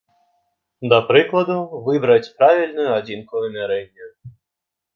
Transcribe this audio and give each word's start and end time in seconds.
Да 0.93 0.97
прыкладу, 1.09 1.57
выбраць 1.89 2.31
правільную 2.41 2.89
адзінку 2.97 3.33
вымярэння. 3.45 4.13